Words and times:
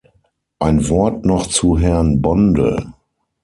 Ein 0.57 0.89
Wort 0.89 1.25
noch 1.27 1.45
zu 1.45 1.77
Herrn 1.77 2.23
Bonde. 2.23 2.95